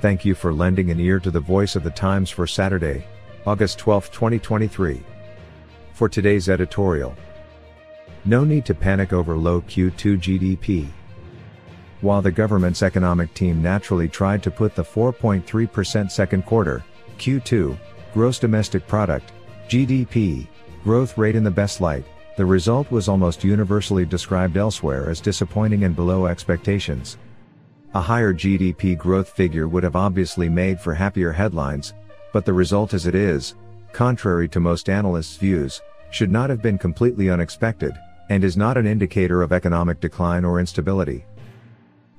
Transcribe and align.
Thank 0.00 0.24
you 0.24 0.34
for 0.34 0.52
lending 0.52 0.90
an 0.90 1.00
ear 1.00 1.18
to 1.20 1.30
the 1.30 1.40
voice 1.40 1.76
of 1.76 1.82
the 1.82 1.90
Times 1.90 2.28
for 2.28 2.46
Saturday, 2.46 3.06
August 3.46 3.78
12, 3.78 4.10
2023. 4.10 5.02
For 5.94 6.08
today's 6.08 6.48
editorial, 6.48 7.14
no 8.24 8.44
need 8.44 8.66
to 8.66 8.74
panic 8.74 9.12
over 9.12 9.36
low 9.36 9.60
Q2 9.62 10.18
GDP. 10.18 10.88
While 12.00 12.20
the 12.20 12.32
government's 12.32 12.82
economic 12.82 13.32
team 13.32 13.62
naturally 13.62 14.08
tried 14.08 14.42
to 14.42 14.50
put 14.50 14.74
the 14.74 14.84
4.3% 14.84 16.10
second 16.10 16.44
quarter, 16.44 16.84
Q2, 17.18 17.78
gross 18.12 18.38
domestic 18.38 18.86
product, 18.86 19.32
GDP, 19.68 20.46
growth 20.82 21.16
rate 21.16 21.36
in 21.36 21.44
the 21.44 21.50
best 21.50 21.80
light, 21.80 22.04
the 22.36 22.44
result 22.44 22.90
was 22.90 23.08
almost 23.08 23.44
universally 23.44 24.04
described 24.04 24.56
elsewhere 24.56 25.08
as 25.08 25.20
disappointing 25.20 25.84
and 25.84 25.96
below 25.96 26.26
expectations. 26.26 27.16
A 27.94 28.00
higher 28.00 28.34
GDP 28.34 28.98
growth 28.98 29.28
figure 29.28 29.68
would 29.68 29.84
have 29.84 29.94
obviously 29.94 30.48
made 30.48 30.80
for 30.80 30.94
happier 30.94 31.30
headlines, 31.30 31.94
but 32.32 32.44
the 32.44 32.52
result 32.52 32.92
as 32.92 33.06
it 33.06 33.14
is, 33.14 33.54
contrary 33.92 34.48
to 34.48 34.58
most 34.58 34.88
analysts' 34.88 35.36
views, 35.36 35.80
should 36.10 36.32
not 36.32 36.50
have 36.50 36.60
been 36.60 36.76
completely 36.76 37.30
unexpected, 37.30 37.92
and 38.30 38.42
is 38.42 38.56
not 38.56 38.76
an 38.76 38.88
indicator 38.88 39.42
of 39.42 39.52
economic 39.52 40.00
decline 40.00 40.44
or 40.44 40.58
instability. 40.58 41.24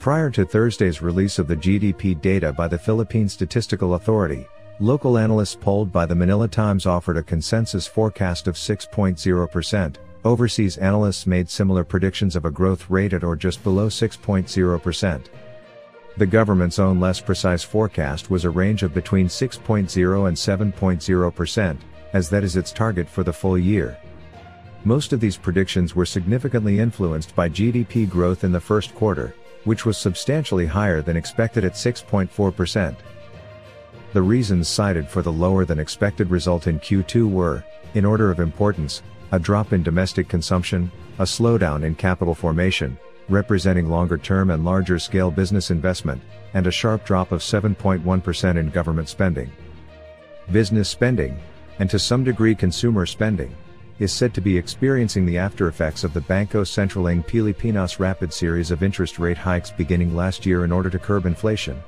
Prior 0.00 0.28
to 0.30 0.44
Thursday's 0.44 1.02
release 1.02 1.38
of 1.38 1.46
the 1.46 1.54
GDP 1.54 2.20
data 2.20 2.52
by 2.52 2.66
the 2.66 2.78
Philippine 2.78 3.28
Statistical 3.28 3.94
Authority, 3.94 4.48
local 4.80 5.16
analysts 5.16 5.54
polled 5.54 5.92
by 5.92 6.04
the 6.04 6.16
Manila 6.16 6.48
Times 6.48 6.84
offered 6.84 7.16
a 7.16 7.22
consensus 7.22 7.86
forecast 7.86 8.48
of 8.48 8.56
6.0%. 8.56 9.96
Overseas 10.24 10.78
analysts 10.78 11.28
made 11.28 11.48
similar 11.48 11.84
predictions 11.84 12.34
of 12.34 12.44
a 12.44 12.50
growth 12.50 12.90
rate 12.90 13.12
at 13.12 13.22
or 13.22 13.36
just 13.36 13.62
below 13.62 13.86
6.0%. 13.86 15.26
The 16.20 16.26
government's 16.26 16.78
own 16.78 17.00
less 17.00 17.18
precise 17.18 17.62
forecast 17.62 18.30
was 18.30 18.44
a 18.44 18.50
range 18.50 18.82
of 18.82 18.92
between 18.92 19.26
6.0 19.26 20.28
and 20.28 20.74
7.0%, 20.74 21.78
as 22.12 22.28
that 22.28 22.44
is 22.44 22.56
its 22.56 22.72
target 22.72 23.08
for 23.08 23.22
the 23.22 23.32
full 23.32 23.56
year. 23.56 23.96
Most 24.84 25.14
of 25.14 25.20
these 25.20 25.38
predictions 25.38 25.96
were 25.96 26.04
significantly 26.04 26.78
influenced 26.78 27.34
by 27.34 27.48
GDP 27.48 28.06
growth 28.06 28.44
in 28.44 28.52
the 28.52 28.60
first 28.60 28.94
quarter, 28.94 29.34
which 29.64 29.86
was 29.86 29.96
substantially 29.96 30.66
higher 30.66 31.00
than 31.00 31.16
expected 31.16 31.64
at 31.64 31.72
6.4%. 31.72 32.96
The 34.12 34.20
reasons 34.20 34.68
cited 34.68 35.08
for 35.08 35.22
the 35.22 35.32
lower 35.32 35.64
than 35.64 35.78
expected 35.78 36.28
result 36.28 36.66
in 36.66 36.80
Q2 36.80 37.30
were, 37.30 37.64
in 37.94 38.04
order 38.04 38.30
of 38.30 38.40
importance, 38.40 39.02
a 39.32 39.38
drop 39.38 39.72
in 39.72 39.82
domestic 39.82 40.28
consumption, 40.28 40.92
a 41.18 41.22
slowdown 41.22 41.82
in 41.82 41.94
capital 41.94 42.34
formation, 42.34 42.98
representing 43.30 43.88
longer 43.88 44.18
term 44.18 44.50
and 44.50 44.64
larger 44.64 44.98
scale 44.98 45.30
business 45.30 45.70
investment, 45.70 46.20
and 46.54 46.66
a 46.66 46.70
sharp 46.70 47.04
drop 47.04 47.32
of 47.32 47.40
7.1% 47.40 48.56
in 48.56 48.70
government 48.70 49.08
spending. 49.08 49.50
Business 50.50 50.88
spending, 50.88 51.38
and 51.78 51.88
to 51.90 51.98
some 51.98 52.24
degree 52.24 52.54
consumer 52.54 53.06
spending, 53.06 53.54
is 54.00 54.12
said 54.12 54.32
to 54.34 54.40
be 54.40 54.56
experiencing 54.56 55.26
the 55.26 55.36
aftereffects 55.36 56.04
of 56.04 56.14
the 56.14 56.22
Banco 56.22 56.64
Central 56.64 57.08
ng 57.08 57.22
Pilipinas 57.22 58.00
rapid 58.00 58.32
series 58.32 58.70
of 58.70 58.82
interest 58.82 59.18
rate 59.18 59.36
hikes 59.36 59.70
beginning 59.70 60.16
last 60.16 60.46
year 60.46 60.64
in 60.64 60.72
order 60.72 60.88
to 60.88 60.98
curb 60.98 61.26
inflation. 61.26 61.80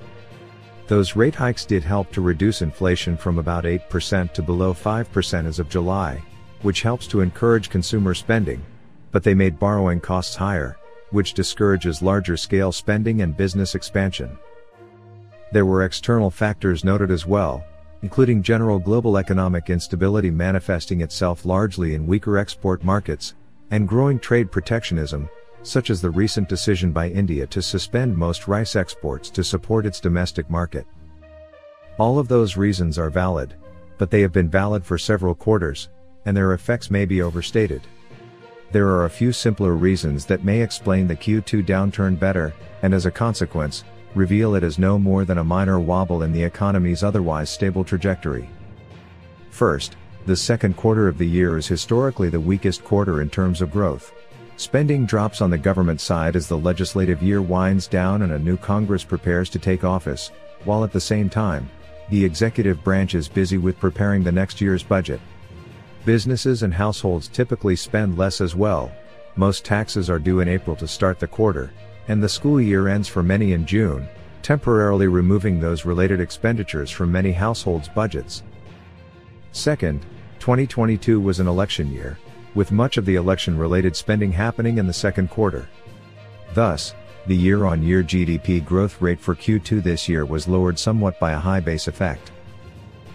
Those 0.88 1.16
rate 1.16 1.34
hikes 1.34 1.64
did 1.64 1.82
help 1.82 2.12
to 2.12 2.20
reduce 2.20 2.60
inflation 2.60 3.16
from 3.16 3.38
about 3.38 3.64
8% 3.64 4.32
to 4.34 4.42
below 4.42 4.74
5% 4.74 5.46
as 5.46 5.58
of 5.58 5.70
July, 5.70 6.22
which 6.60 6.82
helps 6.82 7.06
to 7.08 7.20
encourage 7.20 7.70
consumer 7.70 8.12
spending, 8.12 8.62
but 9.10 9.22
they 9.22 9.34
made 9.34 9.58
borrowing 9.58 10.00
costs 10.00 10.36
higher, 10.36 10.76
which 11.12 11.34
discourages 11.34 12.02
larger 12.02 12.36
scale 12.36 12.72
spending 12.72 13.22
and 13.22 13.36
business 13.36 13.74
expansion. 13.74 14.38
There 15.52 15.66
were 15.66 15.84
external 15.84 16.30
factors 16.30 16.84
noted 16.84 17.10
as 17.10 17.26
well, 17.26 17.64
including 18.02 18.42
general 18.42 18.78
global 18.78 19.16
economic 19.16 19.70
instability 19.70 20.30
manifesting 20.30 21.00
itself 21.02 21.44
largely 21.44 21.94
in 21.94 22.06
weaker 22.06 22.38
export 22.38 22.82
markets, 22.82 23.34
and 23.70 23.88
growing 23.88 24.18
trade 24.18 24.50
protectionism, 24.50 25.28
such 25.62 25.90
as 25.90 26.00
the 26.00 26.10
recent 26.10 26.48
decision 26.48 26.90
by 26.90 27.08
India 27.08 27.46
to 27.46 27.62
suspend 27.62 28.16
most 28.16 28.48
rice 28.48 28.74
exports 28.74 29.30
to 29.30 29.44
support 29.44 29.86
its 29.86 30.00
domestic 30.00 30.50
market. 30.50 30.86
All 31.98 32.18
of 32.18 32.28
those 32.28 32.56
reasons 32.56 32.98
are 32.98 33.10
valid, 33.10 33.54
but 33.98 34.10
they 34.10 34.20
have 34.22 34.32
been 34.32 34.48
valid 34.48 34.84
for 34.84 34.98
several 34.98 35.34
quarters, 35.34 35.88
and 36.24 36.36
their 36.36 36.54
effects 36.54 36.90
may 36.90 37.04
be 37.04 37.22
overstated. 37.22 37.82
There 38.72 38.88
are 38.88 39.04
a 39.04 39.10
few 39.10 39.32
simpler 39.32 39.74
reasons 39.74 40.24
that 40.26 40.44
may 40.44 40.62
explain 40.62 41.06
the 41.06 41.14
Q2 41.14 41.66
downturn 41.66 42.18
better, 42.18 42.54
and 42.80 42.94
as 42.94 43.04
a 43.04 43.10
consequence, 43.10 43.84
reveal 44.14 44.54
it 44.54 44.64
as 44.64 44.78
no 44.78 44.98
more 44.98 45.26
than 45.26 45.36
a 45.36 45.44
minor 45.44 45.78
wobble 45.78 46.22
in 46.22 46.32
the 46.32 46.42
economy's 46.42 47.02
otherwise 47.02 47.50
stable 47.50 47.84
trajectory. 47.84 48.48
First, 49.50 49.96
the 50.24 50.34
second 50.34 50.78
quarter 50.78 51.06
of 51.06 51.18
the 51.18 51.28
year 51.28 51.58
is 51.58 51.66
historically 51.66 52.30
the 52.30 52.40
weakest 52.40 52.82
quarter 52.82 53.20
in 53.20 53.28
terms 53.28 53.60
of 53.60 53.70
growth. 53.70 54.10
Spending 54.56 55.04
drops 55.04 55.42
on 55.42 55.50
the 55.50 55.58
government 55.58 56.00
side 56.00 56.34
as 56.34 56.48
the 56.48 56.56
legislative 56.56 57.22
year 57.22 57.42
winds 57.42 57.86
down 57.86 58.22
and 58.22 58.32
a 58.32 58.38
new 58.38 58.56
Congress 58.56 59.04
prepares 59.04 59.50
to 59.50 59.58
take 59.58 59.84
office, 59.84 60.30
while 60.64 60.82
at 60.82 60.92
the 60.92 61.00
same 61.00 61.28
time, 61.28 61.68
the 62.08 62.24
executive 62.24 62.82
branch 62.82 63.14
is 63.14 63.28
busy 63.28 63.58
with 63.58 63.78
preparing 63.78 64.22
the 64.22 64.32
next 64.32 64.62
year's 64.62 64.82
budget. 64.82 65.20
Businesses 66.04 66.64
and 66.64 66.74
households 66.74 67.28
typically 67.28 67.76
spend 67.76 68.18
less 68.18 68.40
as 68.40 68.56
well. 68.56 68.90
Most 69.36 69.64
taxes 69.64 70.10
are 70.10 70.18
due 70.18 70.40
in 70.40 70.48
April 70.48 70.74
to 70.76 70.88
start 70.88 71.20
the 71.20 71.28
quarter, 71.28 71.72
and 72.08 72.20
the 72.20 72.28
school 72.28 72.60
year 72.60 72.88
ends 72.88 73.06
for 73.06 73.22
many 73.22 73.52
in 73.52 73.64
June, 73.64 74.08
temporarily 74.42 75.06
removing 75.06 75.60
those 75.60 75.84
related 75.84 76.20
expenditures 76.20 76.90
from 76.90 77.12
many 77.12 77.30
households' 77.30 77.88
budgets. 77.88 78.42
Second, 79.52 80.04
2022 80.40 81.20
was 81.20 81.38
an 81.38 81.46
election 81.46 81.92
year, 81.92 82.18
with 82.56 82.72
much 82.72 82.96
of 82.96 83.06
the 83.06 83.14
election 83.14 83.56
related 83.56 83.94
spending 83.94 84.32
happening 84.32 84.78
in 84.78 84.88
the 84.88 84.92
second 84.92 85.30
quarter. 85.30 85.68
Thus, 86.52 86.94
the 87.28 87.36
year 87.36 87.64
on 87.64 87.80
year 87.80 88.02
GDP 88.02 88.64
growth 88.64 89.00
rate 89.00 89.20
for 89.20 89.36
Q2 89.36 89.80
this 89.84 90.08
year 90.08 90.24
was 90.26 90.48
lowered 90.48 90.78
somewhat 90.78 91.20
by 91.20 91.30
a 91.30 91.38
high 91.38 91.60
base 91.60 91.86
effect. 91.86 92.32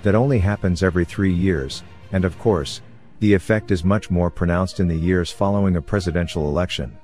That 0.03 0.15
only 0.15 0.39
happens 0.39 0.81
every 0.81 1.03
three 1.03 1.33
years, 1.33 1.83
and 2.12 2.25
of 2.25 2.38
course, 2.40 2.81
the 3.19 3.34
effect 3.34 3.72
is 3.72 3.84
much 3.84 4.09
more 4.12 4.29
pronounced 4.29 4.79
in 4.79 4.88
the 4.88 4.95
years 4.95 5.31
following 5.31 5.75
a 5.75 5.81
presidential 5.81 6.47
election. 6.47 6.97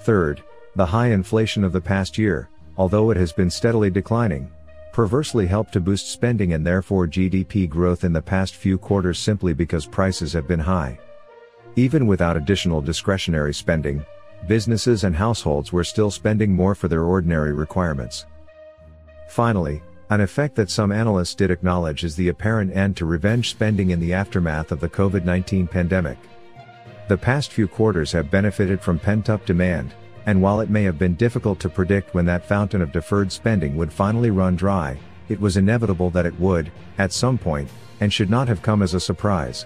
Third, 0.00 0.42
the 0.76 0.86
high 0.86 1.08
inflation 1.08 1.64
of 1.64 1.72
the 1.72 1.80
past 1.80 2.16
year, 2.18 2.48
although 2.76 3.10
it 3.10 3.16
has 3.16 3.32
been 3.32 3.50
steadily 3.50 3.90
declining, 3.90 4.50
perversely 4.92 5.46
helped 5.46 5.72
to 5.72 5.80
boost 5.80 6.10
spending 6.10 6.52
and 6.52 6.66
therefore 6.66 7.06
GDP 7.06 7.68
growth 7.68 8.04
in 8.04 8.12
the 8.12 8.22
past 8.22 8.54
few 8.54 8.78
quarters 8.78 9.18
simply 9.18 9.54
because 9.54 9.86
prices 9.86 10.32
have 10.32 10.46
been 10.46 10.60
high. 10.60 10.98
Even 11.76 12.06
without 12.06 12.36
additional 12.36 12.82
discretionary 12.82 13.54
spending, 13.54 14.04
businesses 14.46 15.04
and 15.04 15.16
households 15.16 15.72
were 15.72 15.84
still 15.84 16.10
spending 16.10 16.54
more 16.54 16.74
for 16.74 16.88
their 16.88 17.04
ordinary 17.04 17.52
requirements. 17.52 18.26
Finally, 19.28 19.82
an 20.12 20.20
effect 20.20 20.56
that 20.56 20.68
some 20.68 20.92
analysts 20.92 21.34
did 21.34 21.50
acknowledge 21.50 22.04
is 22.04 22.16
the 22.16 22.28
apparent 22.28 22.76
end 22.76 22.94
to 22.94 23.06
revenge 23.06 23.48
spending 23.48 23.90
in 23.90 23.98
the 23.98 24.12
aftermath 24.12 24.70
of 24.70 24.78
the 24.78 24.88
COVID 24.88 25.24
19 25.24 25.66
pandemic. 25.66 26.18
The 27.08 27.16
past 27.16 27.50
few 27.50 27.66
quarters 27.66 28.12
have 28.12 28.30
benefited 28.30 28.82
from 28.82 28.98
pent 28.98 29.30
up 29.30 29.46
demand, 29.46 29.94
and 30.26 30.42
while 30.42 30.60
it 30.60 30.68
may 30.68 30.82
have 30.82 30.98
been 30.98 31.14
difficult 31.14 31.60
to 31.60 31.70
predict 31.70 32.14
when 32.14 32.26
that 32.26 32.44
fountain 32.44 32.82
of 32.82 32.92
deferred 32.92 33.32
spending 33.32 33.74
would 33.76 33.90
finally 33.90 34.30
run 34.30 34.54
dry, 34.54 34.98
it 35.30 35.40
was 35.40 35.56
inevitable 35.56 36.10
that 36.10 36.26
it 36.26 36.38
would, 36.38 36.70
at 36.98 37.12
some 37.12 37.38
point, 37.38 37.70
and 38.00 38.12
should 38.12 38.28
not 38.28 38.48
have 38.48 38.60
come 38.60 38.82
as 38.82 38.92
a 38.92 39.00
surprise. 39.00 39.64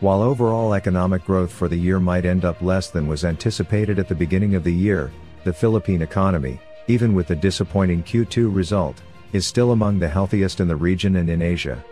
While 0.00 0.22
overall 0.22 0.72
economic 0.72 1.22
growth 1.22 1.52
for 1.52 1.68
the 1.68 1.76
year 1.76 2.00
might 2.00 2.24
end 2.24 2.46
up 2.46 2.62
less 2.62 2.88
than 2.88 3.08
was 3.08 3.26
anticipated 3.26 3.98
at 3.98 4.08
the 4.08 4.14
beginning 4.14 4.54
of 4.54 4.64
the 4.64 4.72
year, 4.72 5.12
the 5.44 5.52
Philippine 5.52 6.00
economy, 6.00 6.58
even 6.86 7.12
with 7.14 7.26
the 7.26 7.36
disappointing 7.36 8.02
Q2 8.02 8.54
result, 8.54 9.02
is 9.34 9.46
still 9.46 9.72
among 9.72 9.98
the 9.98 10.08
healthiest 10.08 10.60
in 10.60 10.68
the 10.68 10.76
region 10.76 11.16
and 11.16 11.28
in 11.28 11.42
Asia. 11.42 11.84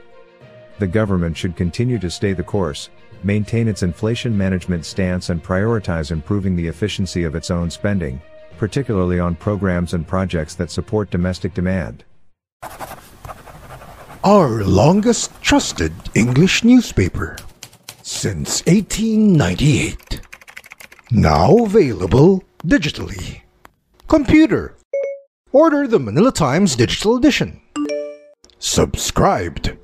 The 0.79 0.87
government 0.87 1.37
should 1.37 1.57
continue 1.57 1.99
to 1.99 2.09
stay 2.09 2.33
the 2.33 2.43
course, 2.43 2.89
maintain 3.25 3.67
its 3.69 3.83
inflation 3.83 4.39
management 4.39 4.87
stance 4.87 5.29
and 5.29 5.43
prioritize 5.43 6.13
improving 6.13 6.57
the 6.57 6.69
efficiency 6.69 7.25
of 7.25 7.35
its 7.35 7.51
own 7.51 7.69
spending, 7.69 8.23
particularly 8.59 9.19
on 9.19 9.35
programs 9.35 9.93
and 9.93 10.07
projects 10.07 10.55
that 10.55 10.71
support 10.71 11.11
domestic 11.11 11.53
demand. 11.53 12.05
Our 14.23 14.63
longest 14.63 15.33
trusted 15.43 15.93
English 16.15 16.63
newspaper 16.63 17.37
since 18.03 18.65
1898. 18.67 20.21
Now 21.11 21.57
available 21.65 22.45
digitally. 22.65 23.43
Computer. 24.07 24.77
Order 25.55 25.87
the 25.87 25.99
Manila 25.99 26.33
Times 26.33 26.75
Digital 26.75 27.17
Edition. 27.17 27.61
Subscribed. 28.59 29.77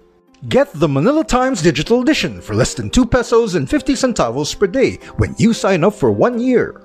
Get 0.49 0.73
the 0.73 0.89
Manila 0.89 1.23
Times 1.23 1.61
Digital 1.61 2.01
Edition 2.01 2.41
for 2.41 2.55
less 2.55 2.73
than 2.73 2.89
2 2.89 3.05
pesos 3.05 3.55
and 3.55 3.69
50 3.69 3.93
centavos 3.93 4.59
per 4.59 4.67
day 4.67 4.97
when 5.19 5.35
you 5.37 5.53
sign 5.53 5.85
up 5.85 5.93
for 5.93 6.11
one 6.11 6.39
year. 6.39 6.83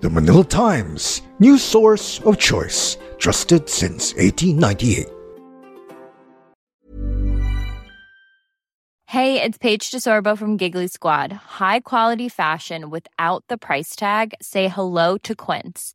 The 0.00 0.10
Manila 0.10 0.44
Times, 0.44 1.22
news 1.40 1.60
source 1.60 2.20
of 2.20 2.38
choice, 2.38 2.98
trusted 3.18 3.68
since 3.68 4.14
1898. 4.14 5.08
Hey, 9.06 9.42
it's 9.42 9.58
Paige 9.58 9.90
DeSorbo 9.90 10.38
from 10.38 10.56
Giggly 10.56 10.86
Squad. 10.86 11.32
High 11.32 11.80
quality 11.80 12.28
fashion 12.28 12.90
without 12.90 13.42
the 13.48 13.58
price 13.58 13.96
tag. 13.96 14.34
Say 14.40 14.68
hello 14.68 15.18
to 15.18 15.34
Quince. 15.34 15.94